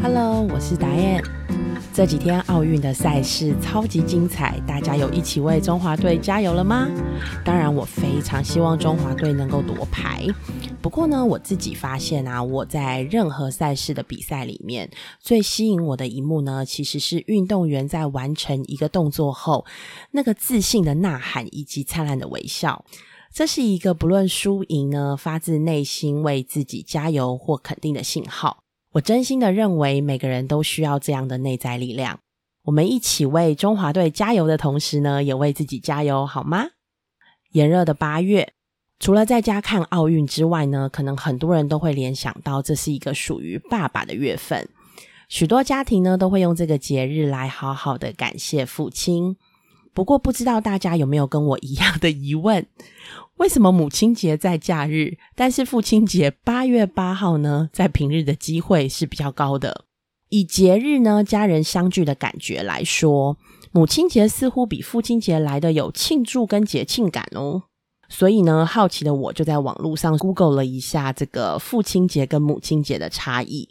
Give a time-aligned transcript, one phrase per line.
[0.00, 1.20] Hello，我是达燕。
[1.92, 6.88] 这几天奥运的赛事超级精彩，大家有一起为中华队加油了吗？
[7.44, 10.24] 当然，我非常希望中华队能够夺牌。
[10.80, 14.88] 不过呢，我自己发现啊，我在任何赛事的比赛里面，
[15.18, 19.66] 最吸引我的一幕呢，其实是运动员在完成一个动作后，
[20.12, 22.84] 那个自信的呐喊以及灿烂的微笑。
[23.32, 28.62] 这是一个不论输赢呢，发自内心为自己加油或肯定的信号。
[28.92, 32.20] 我真心的认为，每个人都需要这样的内在力量。
[32.64, 36.66] 我们一起为中华队加油的同时呢，也为自己加油，好吗？
[37.52, 38.52] 炎热的八月，
[38.98, 44.68] 除了在家看奥运之外呢，可能很多人都会联想到这是一个属于爸爸的月份。
[45.28, 49.36] 许多家庭呢，都会用这个节日来好好的感谢父亲。
[49.98, 52.64] 不过，不知道大家有没有跟我一样的疑问？
[53.38, 57.68] 为什么母亲节在假日，但是父亲节八月八号呢？
[57.72, 59.86] 在平日的机会是比较高的。
[60.28, 63.36] 以节日呢，家人相聚的感觉来说，
[63.72, 67.64] 母亲节似乎比父亲节来的有庆祝跟节庆感哦。
[68.08, 73.68] 所以呢，好奇的我就在网络上 Google 了一下这个父亲节跟母亲节的差异。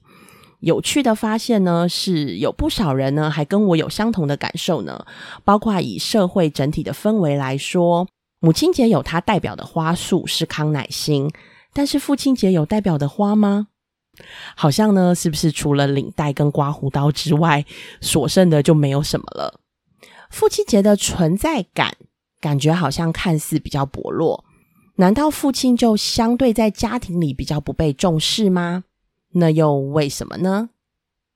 [0.60, 5.06] 有趣的发现呢，是有不少人呢还跟我有相同的感受呢。
[5.44, 8.08] 包括以社会整体的氛围来说。
[8.40, 11.28] 母亲节有它代表的花束是康乃馨，
[11.74, 13.70] 但是父亲节有代表的花吗？
[14.56, 17.66] 好像呢，是不是除了领带跟刮胡刀之外，
[18.00, 19.60] 所剩的就没有什么了？
[20.30, 21.98] 父亲节的存在感，
[22.40, 24.46] 感觉好像看似比较薄弱。
[24.98, 28.84] 难道父亲就相对在家庭里比较不被重视吗？
[29.38, 30.70] 那又为什么呢？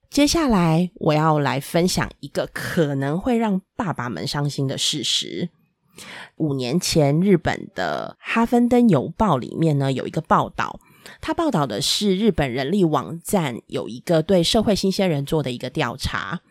[0.10, 5.50] 接下来我要来分享一个可能会让爸爸们伤心的事实。
[6.36, 10.80] 五年前，日本的《哈芬登邮报》里面呢有一个报道，
[11.22, 16.42] 他报道的是日本人力网站有一个对社会新鲜人做的一个调查。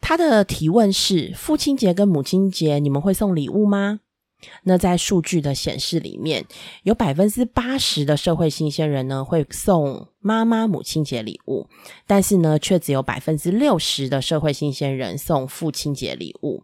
[0.00, 4.00] 他的提问是：父亲节跟母亲节，你们会送礼物吗？
[4.62, 6.44] 那在数据的显示里面，
[6.84, 11.66] 有百分之八十的社会新鲜人呢会送妈妈母亲节礼物，
[12.06, 16.62] 但是呢，却只有百分之六十的社会新鲜人送父亲节礼物。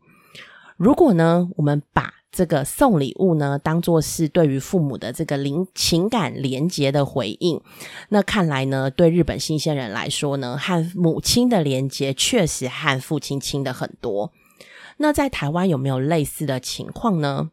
[0.77, 7.61] 如果呢，我们把这个送礼物呢当做是对于父母的这个灵情感连结的回应，
[8.09, 14.33] 那看来呢，对日本新鲜人来说呢，和母亲的连结确实和父亲亲的很多。
[14.99, 17.51] 那在台湾有没有类似的情况呢？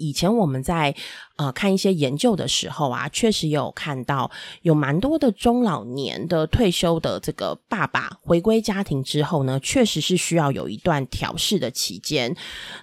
[0.00, 0.94] 以前我们在
[1.40, 4.30] 呃看一些研究的时候啊，确实有看到
[4.60, 12.36] 有蛮多的中老年的退休的这个爸爸回归家庭之后呢，确实是需要有一段调试的期间。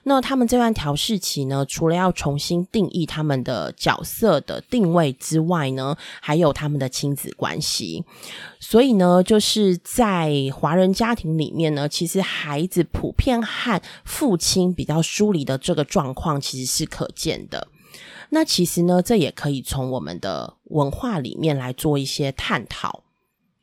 [0.05, 8.03] 那他们这段调试期呢，除了要重新定义他们的角色的定位之外呢，还有他们的亲子关系。
[8.59, 17.67] 所以呢，就是在华人家庭里面呢，其实孩子普遍和父亲比较疏离的这个状况，其实是可见的。
[18.29, 23.03] 那其实呢，这也可以从我们的文化里面来做一些探讨。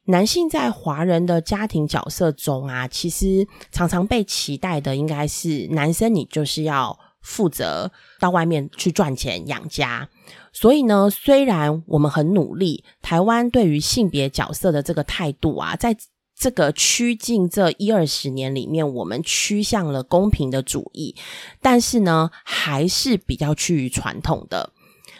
[0.06, 10.08] 男性在华人的家庭角色中啊，其实常常被期待的应该是男生，你就是要负责到外面去赚钱养家。
[10.52, 15.96] 所以呢，虽然我们很努力，台湾对于性别角色的这个态度啊，在
[16.36, 21.14] 这个趋近这一二十年里面，我们趋向了公平的主义，
[21.60, 24.72] 但是呢，还是比较趋于传统的。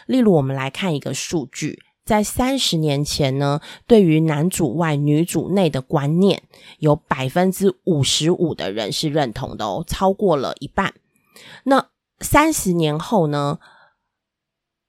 [0.07, 6.43] 例如，我们来看一个数据，在三十年前呢，对于男主外女主内的观念，
[6.79, 10.95] 有百分之五十五的人是认同的哦，超过了一半。
[11.65, 11.89] 那
[12.21, 13.59] 三十年后呢？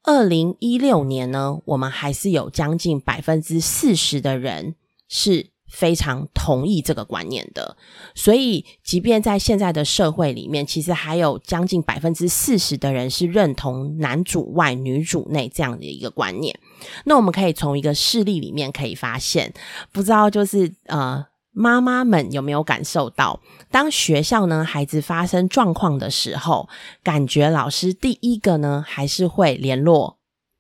[0.08, 4.76] 二零一六年呢，我们还是有将近百分之四十的人
[5.10, 7.76] 是非常同意这个观念的。
[8.16, 16.58] 所以，即便在现在的社会里面，其实还有将近百分之四十的人是认同男主外女主内这样的一个观念。
[17.04, 19.54] 那我们可以从一个事例里面可以发现，
[19.92, 21.26] 不知道就是呃。
[21.58, 23.40] 妈妈们有没有感受到，
[23.72, 26.68] 当学校呢孩子发生状况的时候，
[27.02, 30.18] 感觉老师第一个呢还是会联络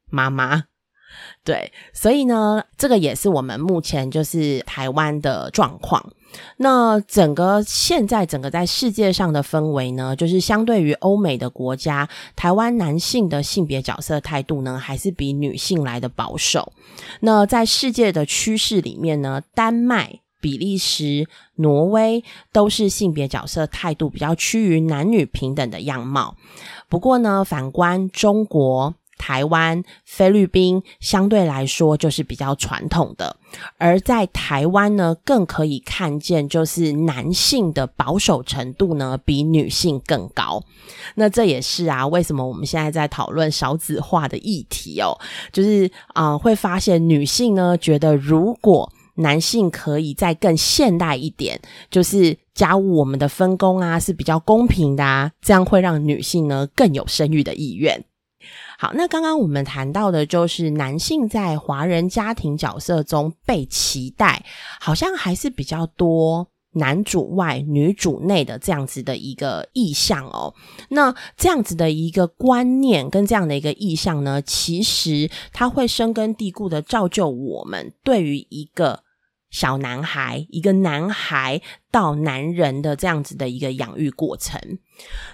[0.09, 0.67] 妈妈？
[1.43, 6.03] 对，所以呢，这个也是我们目前就是台湾的状况。
[6.57, 16.73] 那整个现在整个在世界上的氛围呢，就是相对于欧美的国家，台湾男性的性别角色态度呢，还是比女性来的保守。
[17.21, 20.19] 那在世界的趋势里面呢，丹麦。
[20.41, 22.23] 比利时、挪威
[22.53, 26.35] 都是性别角色态度比较趋于男女平等的样貌。
[26.87, 28.93] 不过呢，反观中国、
[29.25, 33.35] 台湾、菲律宾相对来说就是比较传统的，
[33.79, 40.61] 而在台湾呢，更可以看见就是男性的保守程度呢比女性更高。
[41.15, 45.17] 那这也是啊，为什么我们现在在讨论少子化的议题哦？
[45.51, 58.05] 就是啊，会发现女性呢觉得如果男性可以再更现代一点，就是家务我们的分工啊是比较公平的啊，这样会让女性呢更有生育的意愿。
[58.77, 64.45] 好，那刚刚我们谈到的就是男性在华人家庭角色中被期待，
[64.79, 70.53] 好像还是比较多男主外女主内的这样子的一个意向哦。
[70.89, 79.03] 那这样子的一个观念跟这样的一个意向呢，其实它会深根蒂固的造就我们对于一个。
[79.51, 84.59] 小男孩，一个男孩到男人的这样子的一个养育过程，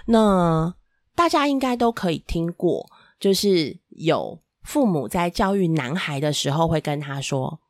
[0.06, 0.72] 那
[1.16, 2.88] 大家应该都可以听过，
[3.22, 7.60] 就是有父母在教育男孩的时候会跟他说：“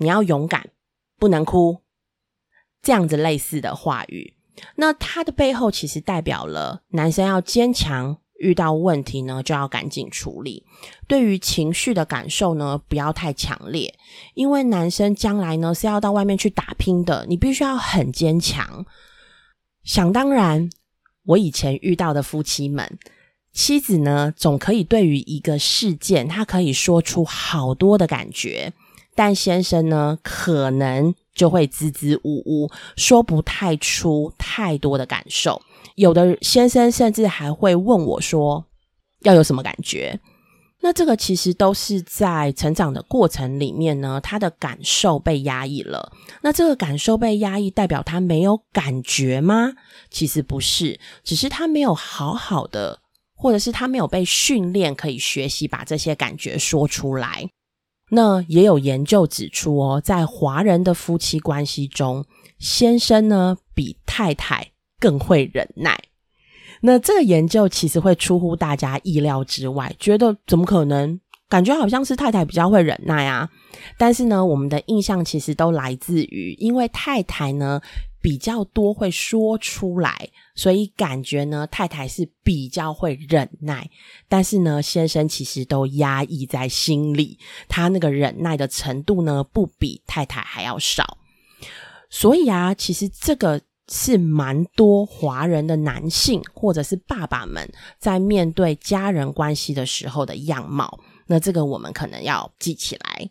[0.00, 0.70] 你要勇敢，
[1.18, 1.82] 不能哭。”
[2.80, 4.32] 这样子类似的话语，
[4.76, 8.16] 那他的背后其实代表了男生要坚强。
[8.40, 10.66] 遇到问题呢，就要赶紧处理。
[11.06, 13.94] 对于情绪的感受呢，不要太强烈，
[14.34, 18.84] 因为男生将来呢是要到外面去打拼的，你必须要很坚强。
[19.84, 20.68] 想当然，
[21.26, 22.98] 我以前遇到的夫妻们，
[23.54, 28.72] 妻子呢总可以对于一个事件，他可以说出好多的感觉，
[29.14, 35.62] 但先生呢可能就会支支吾吾，说不太出太多的感受。
[35.94, 38.66] 有的先生甚至还会问我说
[39.22, 40.18] ：“要有什么感觉？”
[40.82, 46.12] 那这个其实都是在成长的过程里面呢，他的感受被压抑了。
[46.42, 49.72] 那这个感受被压抑，代表他没有感觉吗？
[50.10, 52.98] 其实不是，只是他没有好好的，
[53.34, 57.48] 或者是他没有被训练可以学习把这些感觉说出来。
[58.10, 62.24] 那也有研究指出哦，在华人的夫妻关系中，
[62.58, 64.70] 先生呢比太太。
[65.00, 66.02] 更会忍耐，
[66.80, 71.20] 那这个研究其实会出乎大家意料之外，觉得怎么可能？
[71.46, 73.46] 感觉好像是太太比较会忍耐啊。
[73.98, 77.82] 但是呢，我们的印象其实都来自于，因为太太呢
[78.24, 83.90] 比较多会说出来，所以感觉呢太太是比较会忍耐。
[84.30, 87.38] 但是呢，先生其实都压抑在心里，
[87.68, 91.18] 他那个忍耐的程度呢不比太太还要少。
[92.08, 93.60] 所以啊，其实这个。
[93.86, 103.28] 是蛮多华人的男性或者是爸爸们在面对家人关系的时候的样貌，那这个我们可能要记起来。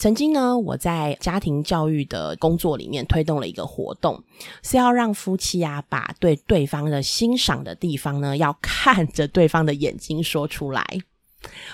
[0.00, 4.18] 曾经呢，我在家庭教育的工作里面推动了一个活动，
[4.62, 10.82] 是要让夫妻啊把对对方的欣赏的地方呢，要看着对方的眼睛说出来。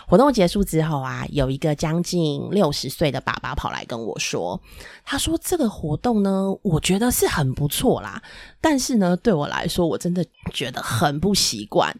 [0.07, 4.61] 活动结束之后啊，有一个将近六十岁的爸爸跑来跟我说
[5.05, 8.23] ：“他说这个活动呢，我觉得是很不错啦，
[8.61, 11.95] 但是呢，对我来说，我真的觉得很不习惯。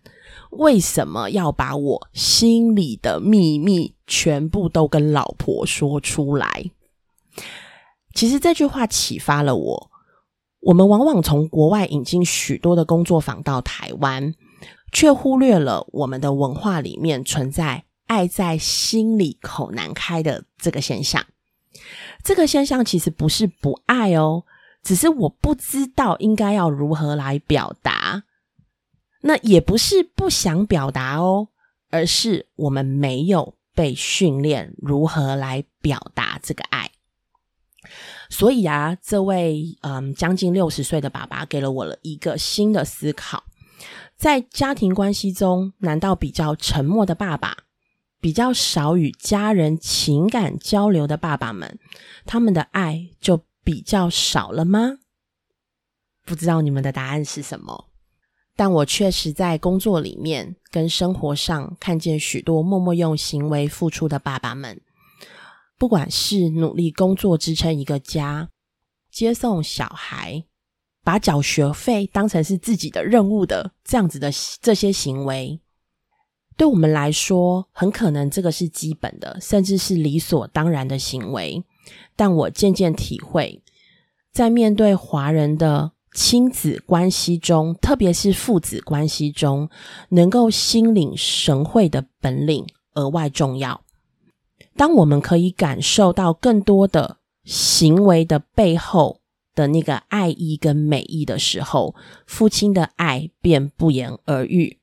[0.51, 6.71] 为什么要把我心里的秘密全部都跟老婆说出来？”
[8.15, 9.91] 其实这句话启发了我。
[10.61, 14.35] 我们往往从国外引进许多的工作坊到台湾。
[14.97, 21.27] 却忽略了我们的文化里面存在“爱在心里口难开”的这个现象。
[22.25, 24.45] 这个现象其实不是不爱哦，
[24.83, 28.23] 只是我不知道应该要如何来表达。
[29.21, 31.49] 那也不是不想表达哦，
[31.91, 36.91] 而是我们没有被训练如何来表达这个爱。
[38.31, 43.45] 所以啊，这位嗯将近六十岁的爸爸给了我了一个新的思考。
[44.17, 47.57] 在家庭关系中，难道比较沉默的爸爸，
[48.21, 51.79] 比较少与家人情感交流的爸爸们，
[52.25, 54.99] 他们的爱就比较少了吗？
[56.25, 57.89] 不知道你们的答案是什么，
[58.57, 64.81] 但我确实在工作里面跟生活上看见许多默默用行为付出的爸爸们，
[65.79, 68.49] 不管是努力工作支撑一个家，
[69.11, 70.45] 接送小孩。
[71.07, 74.29] 把缴学费当成是自己的任务的这样子的
[74.61, 75.61] 这些行为，
[76.57, 81.63] 对我们来说，很可能这个是基本的，甚至是理所当然的行为。
[82.17, 83.63] 但我渐渐体会，
[84.33, 89.71] 在面对华人的亲子关系中，特别是父子关系中，
[90.09, 93.81] 能够心领神会的本领额外重要。
[94.75, 99.21] 当我们可以感受到更多的行为的背后。
[99.57, 101.97] 的那个爱意跟美意的时候，
[102.27, 104.79] 父亲的爱便不言而喻。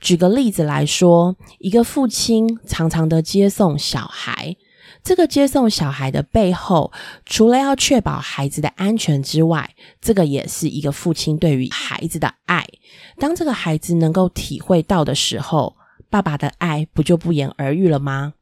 [0.00, 4.56] 举个例子来说，一个父亲常常的接送小孩，
[5.02, 6.92] 这个接送小孩的背后，
[7.26, 12.66] 除了要确保孩子的安全之外，这个也是一个父亲对于孩子的爱。
[13.18, 15.76] 当这个孩子能够体会到的时候，
[16.08, 18.34] 爸爸的爱不就不言而喻了吗？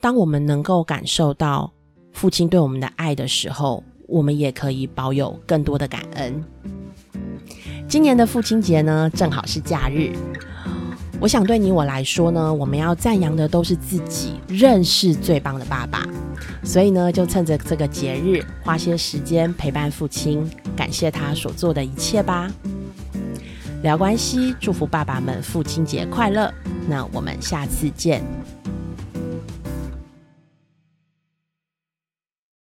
[0.00, 1.72] 当我们能够感受到
[2.12, 6.42] 父亲对我们的爱的时候，我们也可以保有更多的感恩。
[7.86, 10.12] 今年的父亲节呢，正好是假日。
[11.20, 16.06] 我想对你我来说呢，我们要赞扬的都是自己认识最棒的爸爸。
[16.64, 22.50] 所以呢，就趁着这个节日，花些时间陪伴父亲，感谢他所做的一切吧。
[23.82, 26.52] 聊关系，祝福爸爸们父亲节快乐。
[26.88, 28.22] 那我们下次见。